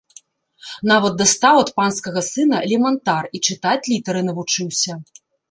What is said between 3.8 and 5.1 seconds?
літары навучыўся.